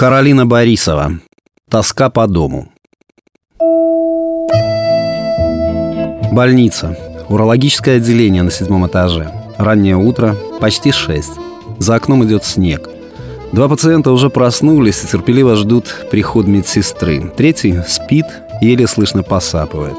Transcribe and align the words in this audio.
Каролина 0.00 0.46
Борисова. 0.46 1.20
Тоска 1.68 2.08
по 2.08 2.26
дому. 2.26 2.72
Больница. 6.32 6.96
Урологическое 7.28 7.98
отделение 7.98 8.42
на 8.42 8.50
седьмом 8.50 8.86
этаже. 8.86 9.30
Раннее 9.58 9.96
утро, 9.98 10.38
почти 10.58 10.90
шесть. 10.90 11.34
За 11.78 11.96
окном 11.96 12.24
идет 12.24 12.46
снег. 12.46 12.88
Два 13.52 13.68
пациента 13.68 14.10
уже 14.12 14.30
проснулись 14.30 15.04
и 15.04 15.06
терпеливо 15.06 15.54
ждут 15.54 16.06
приход 16.10 16.46
медсестры. 16.46 17.30
Третий 17.36 17.82
спит, 17.86 18.24
еле 18.62 18.86
слышно 18.86 19.22
посапывает. 19.22 19.98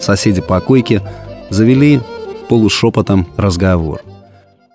Соседи 0.00 0.40
по 0.40 0.60
койке 0.60 1.02
завели 1.50 2.00
полушепотом 2.48 3.28
разговор. 3.36 4.02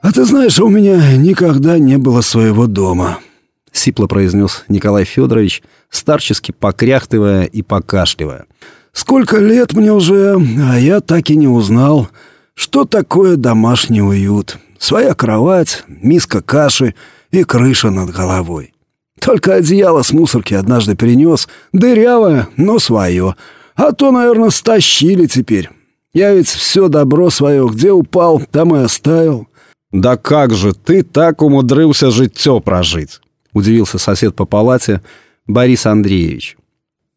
«А 0.01 0.13
ты 0.13 0.23
знаешь, 0.23 0.61
у 0.61 0.69
меня 0.69 1.17
никогда 1.17 1.77
не 1.77 1.97
было 1.97 2.21
своего 2.21 2.67
дома»,— 2.67 3.17
сипло 3.71 4.07
произнес 4.07 4.63
Николай 4.67 5.05
Федорович, 5.05 5.63
старчески 5.89 6.51
покряхтывая 6.51 7.45
и 7.45 7.61
покашливая. 7.61 8.45
«Сколько 8.93 9.37
лет 9.37 9.73
мне 9.73 9.91
уже, 9.91 10.37
а 10.69 10.77
я 10.77 10.99
так 10.99 11.29
и 11.29 11.35
не 11.35 11.47
узнал, 11.47 12.09
что 12.53 12.85
такое 12.85 13.37
домашний 13.37 14.01
уют. 14.01 14.57
Своя 14.77 15.13
кровать, 15.13 15.83
миска 15.87 16.41
каши 16.41 16.95
и 17.31 17.43
крыша 17.43 17.89
над 17.89 18.09
головой. 18.09 18.73
Только 19.19 19.55
одеяло 19.55 20.01
с 20.01 20.11
мусорки 20.11 20.53
однажды 20.53 20.95
перенес, 20.95 21.47
дырявое, 21.71 22.49
но 22.57 22.79
свое. 22.79 23.35
А 23.75 23.91
то, 23.93 24.11
наверное, 24.11 24.49
стащили 24.49 25.27
теперь. 25.27 25.69
Я 26.13 26.33
ведь 26.33 26.47
все 26.47 26.89
добро 26.89 27.29
свое, 27.29 27.67
где 27.67 27.91
упал, 27.91 28.41
там 28.51 28.75
и 28.75 28.79
оставил». 28.79 29.47
«Да 29.91 30.15
как 30.15 30.53
же 30.53 30.73
ты 30.73 31.03
так 31.03 31.41
умудрился 31.41 32.11
житье 32.11 32.61
прожить?»— 32.61 33.19
удивился 33.53 33.97
сосед 33.97 34.35
по 34.35 34.45
палате 34.45 35.01
Борис 35.47 35.85
Андреевич. 35.85 36.57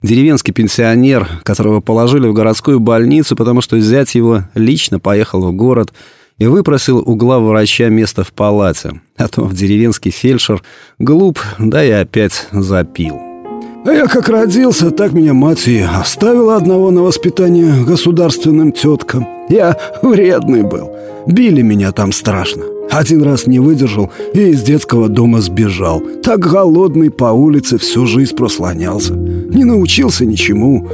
Деревенский 0.03 0.53
пенсионер, 0.53 1.27
которого 1.45 1.81
положили 1.81 2.29
в 2.29 2.35
городскую 2.35 2.79
больницу, 2.79 3.37
потому 3.37 3.63
что 3.63 3.81
зять 3.81 4.15
его 4.15 4.43
лично 4.55 5.01
поехал 5.01 5.41
в 5.41 5.53
город 5.55 5.95
и 6.37 6.47
выпросил 6.47 6.99
у 6.99 7.15
главврача 7.15 7.89
место 7.89 8.23
в 8.23 8.33
палате. 8.33 9.01
А 9.17 9.29
то 9.29 9.45
в 9.45 9.55
деревенский 9.55 10.11
фельдшер 10.11 10.63
глуп, 10.99 11.39
да 11.59 11.83
и 11.83 11.91
опять 11.91 12.49
запил. 12.53 13.24
А 13.87 13.93
я 13.93 14.07
как 14.07 14.31
родился, 14.31 14.91
так 14.91 15.13
меня 15.13 15.35
мать 15.35 15.69
и 15.69 15.81
оставила 15.81 16.57
одного 16.57 16.91
на 16.91 17.03
воспитание 17.03 17.85
государственным 17.85 18.73
теткам. 18.73 19.27
Я 19.51 19.77
вредный 20.01 20.63
был. 20.63 20.91
Били 21.27 21.61
меня 21.61 21.93
там 21.93 22.13
страшно. 22.13 22.63
Один 22.91 23.23
раз 23.23 23.47
не 23.47 23.59
выдержал 23.59 24.11
и 24.33 24.49
из 24.49 24.63
детского 24.63 25.11
дома 25.11 25.43
сбежал. 25.43 26.03
Так 26.23 26.39
голодный 26.41 27.11
по 27.11 27.27
улице 27.27 27.77
всю 27.77 28.07
жизнь 28.07 28.35
прослонялся. 28.35 29.13
Не 29.13 29.65
научился 29.65 30.25
ничему. 30.25 30.89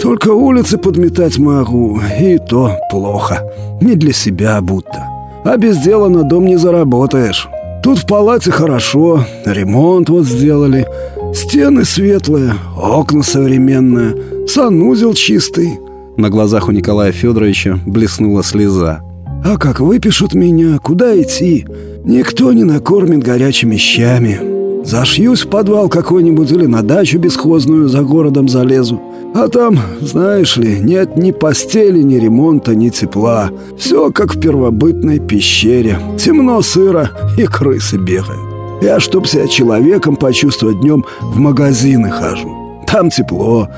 Только 0.00 0.30
улицы 0.32 0.78
подметать 0.78 1.36
могу, 1.36 2.00
и 2.18 2.38
то 2.38 2.78
плохо. 2.90 3.42
Не 3.82 3.96
для 3.96 4.14
себя 4.14 4.62
будто. 4.62 5.06
А 5.44 5.58
без 5.58 5.76
дела 5.76 6.08
на 6.08 6.22
дом 6.22 6.46
не 6.46 6.56
заработаешь. 6.56 7.50
Тут 7.82 7.98
в 7.98 8.06
палате 8.06 8.50
хорошо, 8.50 9.26
ремонт 9.44 10.08
вот 10.08 10.24
сделали– 10.24 10.86
Стены 11.34 11.84
светлые, 11.84 12.54
окна 12.76 13.22
современные, 13.22 14.46
санузел 14.46 15.14
чистый. 15.14 15.78
На 16.16 16.28
глазах 16.28 16.68
у 16.68 16.72
Николая 16.72 17.12
Федоровича 17.12 17.78
блеснула 17.86 18.42
слеза. 18.42 19.00
А 19.44 19.56
как 19.56 19.80
выпишут 19.80 20.34
меня, 20.34 20.78
куда 20.78 21.20
идти? 21.20 21.66
Никто 22.04 22.52
не 22.52 22.64
накормит 22.64 23.22
горячими 23.22 23.76
щами. 23.76 24.84
Зашьюсь 24.84 25.44
в 25.44 25.48
подвал 25.48 25.88
какой-нибудь 25.88 26.50
или 26.52 26.66
на 26.66 26.82
дачу 26.82 27.18
бесхозную 27.18 27.88
за 27.88 28.02
городом 28.02 28.48
залезу. 28.48 29.00
А 29.34 29.48
там, 29.48 29.78
знаешь 30.00 30.56
ли, 30.56 30.78
нет 30.80 31.16
ни 31.16 31.30
постели, 31.30 32.02
ни 32.02 32.16
ремонта, 32.16 32.74
ни 32.74 32.88
тепла. 32.88 33.50
Все 33.78 34.10
как 34.10 34.34
в 34.34 34.40
первобытной 34.40 35.20
пещере. 35.20 35.98
Темно, 36.18 36.60
сыро 36.62 37.10
и 37.38 37.44
крысы 37.44 37.96
бегают. 37.96 38.49
Я, 38.80 38.98
чтоб 38.98 39.26
себя 39.26 39.46
человеком 39.46 40.16
почувствовать 40.16 40.80
днем, 40.80 41.04
в 41.20 41.38
магазины 41.38 42.10
хожу. 42.10 42.82
Там 42.86 43.10
тепло. 43.10 43.68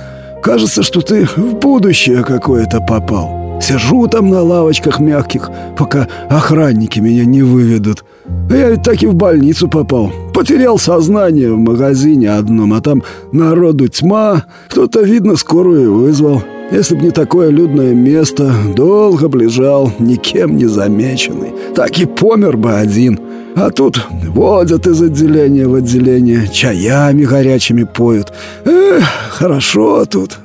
Кажется, 0.43 0.83
что 0.83 1.01
ты 1.01 1.27
в 1.37 1.55
будущее 1.55 2.23
какое-то 2.25 2.81
попал. 2.81 3.43
Сижу 3.61 4.07
там 4.09 4.29
на 4.29 4.43
лавочках 4.43 4.99
мягких, 4.99 5.51
пока 5.77 6.09
охранники 6.29 6.99
меня 6.99 7.25
не 7.25 7.43
выведут. 7.43 8.05
Я 8.51 8.71
ведь 8.71 8.83
так 8.83 9.03
и 9.03 9.07
в 9.07 9.15
больницу 9.15 9.69
попал. 9.69 10.11
Потерял 10.35 10.79
сознание 10.79 11.53
в 11.53 11.59
магазине 11.59 12.31
одном, 12.31 12.73
а 12.73 12.81
там 12.81 13.03
народу 13.33 13.89
тьма. 13.89 14.45
Кто-то, 14.69 15.03
видно, 15.03 15.37
скорую 15.37 15.95
вызвал. 15.95 16.43
Если 16.73 16.97
б 16.97 17.03
не 17.03 17.11
такое 17.11 17.51
людное 17.51 17.95
место, 17.95 18.53
долго 18.75 19.29
б 19.29 19.39
лежал, 19.39 19.93
никем 19.99 20.57
не 20.57 20.67
замеченный. 20.67 21.53
Так 21.75 21.99
и 21.99 22.07
помер 22.07 22.57
бы 22.57 22.73
один. 22.73 23.21
А 23.55 23.71
тут 23.71 24.01
водят 24.29 24.87
из 24.87 25.03
отделения 25.03 25.67
в 25.67 25.75
отделение, 25.75 26.49
чаями 26.49 27.25
горячими 27.25 27.85
поют. 27.85 28.33
Эх, 28.65 29.05
хорошо 29.31 30.05
тут. 30.05 30.39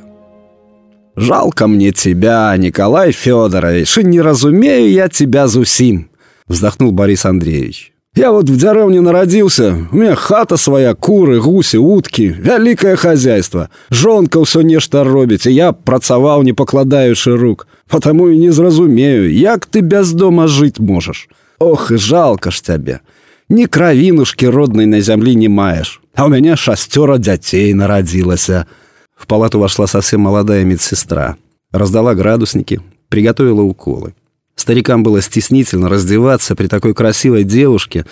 «Жалко 1.16 1.66
мне 1.66 1.92
тебя, 1.92 2.56
Николай 2.58 3.12
Федорович, 3.12 3.98
и 3.98 4.04
не 4.04 4.22
разумею 4.22 4.92
я 4.92 5.10
тебя 5.10 5.48
зусим», 5.48 6.12
вздохнул 6.48 6.92
Борис 6.92 7.26
Андреевич. 7.26 7.92
«Я 8.14 8.32
вот 8.32 8.48
в 8.48 8.56
деревне 8.56 9.02
народился, 9.02 9.76
у 9.92 9.96
меня 9.96 10.14
хата 10.14 10.58
своя, 10.58 10.94
куры, 10.94 11.42
гуси, 11.42 11.78
утки, 11.78 12.36
великое 12.38 12.96
хозяйство. 12.96 13.72
Жонка 13.90 14.44
все 14.44 14.62
нечто 14.62 15.04
робить, 15.04 15.48
и 15.48 15.52
я 15.52 15.72
працаваў, 15.72 16.44
не 16.44 16.54
покладаючи 16.54 17.32
рук. 17.32 17.68
Потому 17.90 18.30
и 18.30 18.38
не 18.38 18.52
зразумею, 18.52 19.34
як 19.34 19.66
ты 19.66 19.80
без 19.80 20.12
дома 20.12 20.48
жить 20.48 20.80
можешь. 20.80 21.28
Ох, 21.60 21.92
и 21.92 21.98
жалко 21.98 22.52
ж 22.52 22.62
тебе. 22.62 23.02
Ни 23.50 23.66
кровинушки 23.66 24.46
родной 24.46 24.86
на 24.86 25.02
земле 25.02 25.36
не 25.36 25.48
маешь. 25.48 26.02
А 26.14 26.26
у 26.26 26.30
меня 26.30 26.56
шестеро 26.56 27.18
детей 27.18 27.74
народилось. 27.74 28.50
В 29.16 29.26
палату 29.28 29.60
вошла 29.60 29.88
совсем 29.88 30.22
молодая 30.22 30.64
медсестра. 30.64 31.38
Раздала 31.72 32.14
градусники, 32.16 32.82
приготовила 33.10 33.62
уколы. 33.62 34.14
Старикам 34.56 35.04
было 35.04 35.22
стеснительно 35.22 35.90
раздеваться 35.90 36.56
при 36.56 36.68
такой 36.68 36.94
красивой 36.94 37.44
девушке, 37.44 38.06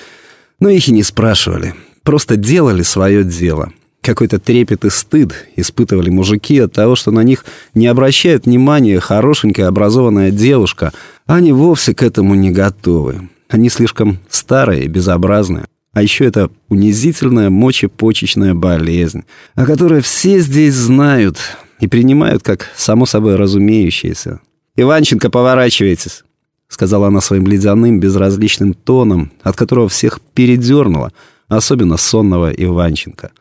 но 0.59 0.69
их 0.69 0.87
и 0.87 0.91
не 0.91 1.03
спрашивали. 1.03 1.73
Просто 2.03 2.35
делали 2.37 2.83
свое 2.83 3.23
дело. 3.23 3.71
Какой-то 4.01 4.39
трепет 4.39 4.85
и 4.85 4.91
стыд 4.91 5.33
испытывали 5.55 6.11
мужики 6.11 6.59
от 6.59 6.73
того, 6.73 6.95
что 6.95 7.09
на 7.09 7.21
них 7.21 7.43
не 7.73 7.87
обращает 7.87 8.45
внимания 8.45 8.99
хорошенькая 8.99 9.67
образованная 9.67 10.29
девушка, 10.29 10.93
они 11.25 11.51
вовсе 11.51 11.95
к 11.95 12.03
этому 12.03 12.35
не 12.35 12.51
готовы. 12.51 13.27
Они 13.49 13.69
слишком 13.69 14.19
старые 14.29 14.85
и 14.85 14.87
безобразные. 14.87 15.65
А 15.93 16.01
еще 16.01 16.25
это 16.25 16.51
унизительная 16.67 17.49
мочепочечная 17.49 18.53
болезнь, 18.53 19.23
о 19.55 19.65
которой 19.65 20.01
все 20.01 20.39
здесь 20.39 20.73
знают 20.73 21.37
и 21.79 21.87
принимают 21.87 22.43
как 22.43 22.69
само 22.75 23.05
собой 23.05 23.35
разумеющееся. 23.35 24.41
«Иванченко, 24.75 25.29
поворачивайтесь!» 25.29 26.23
сказала 26.67 27.07
она 27.07 27.21
своим 27.21 27.47
ледяным, 27.47 27.99
безразличным 27.99 28.73
тоном, 28.73 29.31
от 29.41 29.55
которого 29.55 29.87
всех 29.87 30.19
передернуло, 30.33 31.11
особенно 31.47 31.97
сонного 31.97 32.51
Иванченко. 32.51 33.31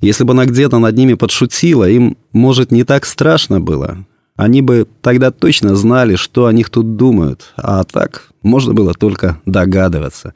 Если 0.00 0.24
бы 0.24 0.32
она 0.32 0.46
где-то 0.46 0.78
над 0.78 0.96
ними 0.96 1.14
подшутила, 1.14 1.88
им, 1.88 2.16
может, 2.32 2.72
не 2.72 2.84
так 2.84 3.04
страшно 3.04 3.60
было. 3.60 4.04
Они 4.40 4.62
бы 4.62 4.86
тогда 5.02 5.30
точно 5.30 5.76
знали, 5.76 6.14
что 6.16 6.46
о 6.46 6.52
них 6.54 6.70
тут 6.70 6.96
думают, 6.96 7.52
а 7.58 7.84
так 7.84 8.30
можно 8.42 8.72
было 8.72 8.94
только 8.94 9.38
догадываться. 9.44 10.32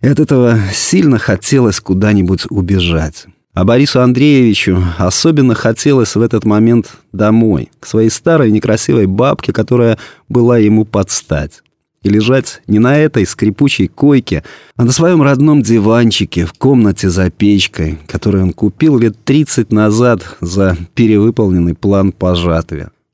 И 0.00 0.08
от 0.08 0.18
этого 0.18 0.58
сильно 0.72 1.18
хотелось 1.18 1.78
куда-нибудь 1.78 2.46
убежать. 2.48 3.26
А 3.52 3.64
Борису 3.66 4.00
Андреевичу 4.00 4.82
особенно 4.96 5.54
хотелось 5.54 6.16
в 6.16 6.22
этот 6.22 6.46
момент 6.46 6.92
домой, 7.12 7.68
к 7.80 7.86
своей 7.86 8.08
старой 8.08 8.50
некрасивой 8.50 9.04
бабке, 9.04 9.52
которая 9.52 9.98
была 10.30 10.56
ему 10.56 10.86
под 10.86 11.10
стать. 11.10 11.62
И 12.02 12.08
лежать 12.08 12.62
не 12.66 12.78
на 12.78 12.96
этой 12.96 13.26
скрипучей 13.26 13.88
койке, 13.88 14.42
а 14.76 14.86
на 14.86 14.90
своем 14.90 15.20
родном 15.20 15.60
диванчике 15.60 16.46
в 16.46 16.54
комнате 16.54 17.10
за 17.10 17.30
печкой, 17.30 17.98
которую 18.06 18.44
он 18.44 18.52
купил 18.54 18.98
лет 18.98 19.22
30 19.22 19.70
назад 19.70 20.22
за 20.40 20.78
перевыполненный 20.94 21.74
план 21.74 22.10
по. 22.12 22.34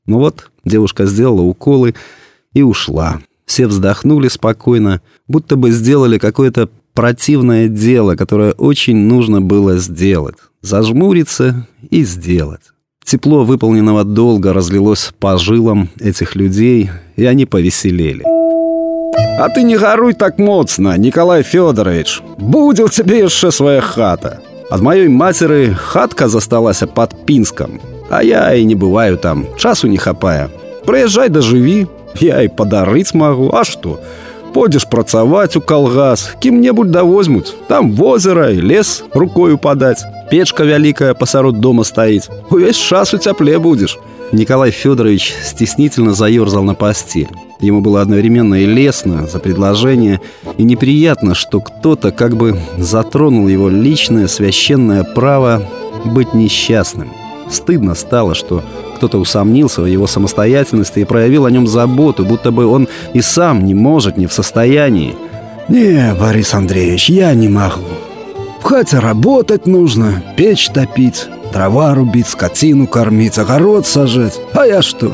Ну 0.05 0.19
вот, 0.19 0.51
девушка 0.65 1.05
сделала 1.05 1.41
уколы 1.41 1.95
и 2.53 2.61
ушла. 2.61 3.21
Все 3.45 3.67
вздохнули 3.67 4.27
спокойно, 4.27 5.01
будто 5.27 5.55
бы 5.55 5.71
сделали 5.71 6.17
какое-то 6.17 6.69
противное 6.93 7.67
дело, 7.67 8.15
которое 8.15 8.53
очень 8.53 8.97
нужно 8.97 9.41
было 9.41 9.77
сделать. 9.77 10.35
Зажмуриться 10.61 11.67
и 11.89 12.03
сделать. 12.03 12.61
Тепло 13.03 13.43
выполненного 13.43 14.03
долга 14.03 14.53
разлилось 14.53 15.11
по 15.19 15.37
жилам 15.37 15.89
этих 15.99 16.35
людей, 16.35 16.89
и 17.15 17.25
они 17.25 17.45
повеселели. 17.45 18.23
«А 19.37 19.49
ты 19.49 19.63
не 19.63 19.75
горуй 19.75 20.13
так 20.13 20.37
моцно, 20.37 20.97
Николай 20.97 21.41
Федорович! 21.41 22.21
Будет 22.37 22.91
тебе 22.91 23.19
еще 23.19 23.51
своя 23.51 23.81
хата!» 23.81 24.41
Ад 24.69 24.81
маёй 24.81 25.09
мацеры 25.09 25.73
хатка 25.73 26.29
засталася 26.29 26.87
под 26.87 27.25
пінскам. 27.25 27.79
А 28.10 28.22
я 28.22 28.54
і 28.54 28.64
не 28.64 28.74
бываю 28.74 29.16
там, 29.16 29.46
часу 29.56 29.88
не 29.88 29.98
хапае. 29.98 30.48
Прыязджай 30.86 31.28
да 31.28 31.42
жыві, 31.42 31.86
я 32.22 32.42
і 32.46 32.48
падарыць 32.48 33.14
магу, 33.14 33.50
а 33.52 33.64
што? 33.64 33.98
Пойдзеш 34.54 34.86
працаваць 34.88 35.56
у 35.58 35.60
калгас, 35.60 36.30
кім-небудзь 36.40 36.94
да 36.94 37.02
возьмуць. 37.02 37.52
Там 37.68 37.92
возера 37.92 38.48
і 38.50 38.62
лес 38.62 39.02
рукою 39.12 39.58
падаць. 39.58 40.06
Печка 40.30 40.64
вялікая 40.64 41.14
пасярод 41.14 41.60
дома 41.60 41.84
стаіць. 41.84 42.30
Увесь 42.50 42.78
час 42.78 43.14
у 43.14 43.18
цяпле 43.18 43.58
будзеш. 43.58 43.98
Николай 44.32 44.70
Федорович 44.70 45.34
стеснительно 45.42 46.14
заерзал 46.14 46.62
на 46.62 46.74
постель. 46.74 47.28
Ему 47.60 47.80
было 47.80 48.00
одновременно 48.00 48.54
и 48.54 48.66
лестно 48.66 49.26
за 49.26 49.38
предложение, 49.38 50.20
и 50.58 50.62
неприятно, 50.62 51.34
что 51.34 51.60
кто-то 51.60 52.10
как 52.10 52.36
бы 52.36 52.58
затронул 52.78 53.48
его 53.48 53.68
личное 53.68 54.26
священное 54.26 55.04
право 55.04 55.62
быть 56.04 56.34
несчастным. 56.34 57.10
Стыдно 57.51 57.95
стало, 57.95 58.33
что 58.33 58.63
кто-то 58.95 59.17
усомнился 59.17 59.81
в 59.81 59.85
его 59.85 60.07
самостоятельности 60.07 60.99
и 60.99 61.05
проявил 61.05 61.45
о 61.45 61.51
нем 61.51 61.67
заботу, 61.67 62.25
будто 62.25 62.51
бы 62.51 62.65
он 62.65 62.87
и 63.13 63.21
сам 63.21 63.65
не 63.65 63.73
может, 63.73 64.17
не 64.17 64.27
в 64.27 64.33
состоянии. 64.33 65.15
«Не, 65.67 66.15
Борис 66.19 66.53
Андреевич, 66.53 67.09
я 67.09 67.33
не 67.33 67.47
могу. 67.47 67.81
Хате 68.61 68.99
работать 68.99 69.67
нужно, 69.67 70.23
печь 70.37 70.69
топить, 70.69 71.27
дрова 71.51 71.93
рубить, 71.93 72.27
скотину 72.27 72.87
кормить, 72.87 73.37
огород 73.37 73.85
сажать. 73.85 74.39
А 74.53 74.65
я 74.65 74.81
что? 74.81 75.13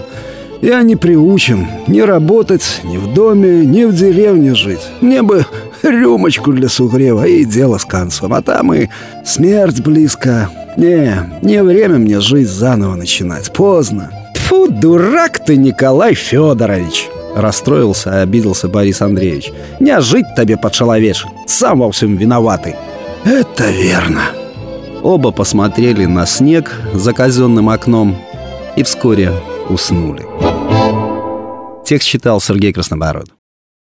Я 0.61 0.81
не 0.83 0.95
приучен 0.95 1.67
ни 1.87 2.01
работать, 2.01 2.81
ни 2.83 2.97
в 2.97 3.13
доме, 3.13 3.65
ни 3.65 3.83
в 3.83 3.95
деревне 3.95 4.53
жить. 4.53 4.81
Мне 5.01 5.21
бы 5.21 5.45
рюмочку 5.81 6.51
для 6.51 6.69
сугрева 6.69 7.25
и 7.25 7.45
дело 7.45 7.77
с 7.77 7.85
концом. 7.85 8.33
А 8.33 8.41
там 8.41 8.73
и 8.73 8.89
смерть 9.25 9.81
близко. 9.81 10.49
Не, 10.77 11.39
не 11.41 11.63
время 11.63 11.97
мне 11.97 12.19
жизнь 12.19 12.51
заново 12.51 12.95
начинать. 12.95 13.51
Поздно. 13.51 14.11
Фу, 14.35 14.67
дурак 14.69 15.43
ты, 15.43 15.57
Николай 15.57 16.13
Федорович! 16.13 17.09
Расстроился 17.35 18.11
и 18.11 18.21
обиделся 18.21 18.67
Борис 18.67 19.01
Андреевич. 19.01 19.51
Не 19.79 19.99
жить 20.01 20.25
тебе 20.35 20.55
по-человечески. 20.55 21.29
Сам 21.47 21.79
во 21.79 21.91
всем 21.91 22.15
виноватый. 22.15 22.75
Это 23.25 23.69
верно. 23.71 24.21
Оба 25.01 25.31
посмотрели 25.31 26.05
на 26.05 26.25
снег 26.25 26.71
за 26.93 27.11
казенным 27.13 27.69
окном 27.69 28.15
и 28.75 28.83
вскоре 28.83 29.31
уснули. 29.69 30.25
Текст 31.85 32.07
читал 32.07 32.39
Сергей 32.39 32.71
Краснобород. 32.71 33.36